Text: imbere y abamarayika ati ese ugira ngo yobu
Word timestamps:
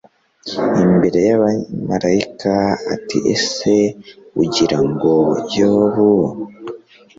imbere 0.83 1.19
y 1.27 1.31
abamarayika 1.37 2.53
ati 2.93 3.17
ese 3.35 3.73
ugira 4.43 4.79
ngo 4.89 5.13
yobu 5.57 6.09